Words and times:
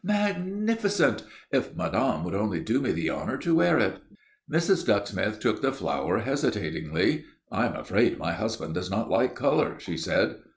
"Magnificent! 0.03 1.21
If 1.51 1.75
madame 1.75 2.23
would 2.23 2.33
only 2.33 2.59
do 2.59 2.81
me 2.81 2.91
the 2.91 3.11
honour 3.11 3.37
to 3.37 3.53
wear 3.53 3.77
it." 3.77 3.97
Mrs. 4.51 4.83
Ducksmith 4.83 5.39
took 5.39 5.61
the 5.61 5.71
flower 5.71 6.17
hesitatingly. 6.17 7.25
"I'm 7.51 7.75
afraid 7.75 8.17
my 8.17 8.31
husband 8.31 8.73
does 8.73 8.89
not 8.89 9.11
like 9.11 9.35
colour," 9.35 9.75
she 9.79 9.97
said. 9.97 10.37